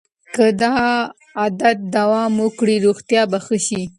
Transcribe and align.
که 0.35 0.45
دا 0.61 0.75
عادت 1.39 1.77
دوام 1.95 2.33
وکړي 2.45 2.75
روغتیا 2.85 3.23
به 3.31 3.39
ښه 3.45 3.57
شي. 3.67 3.81